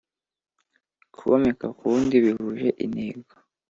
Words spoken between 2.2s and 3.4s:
bihuje intego